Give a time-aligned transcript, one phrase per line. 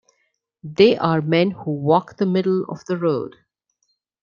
[0.63, 3.35] They are men who walk the middle of the road.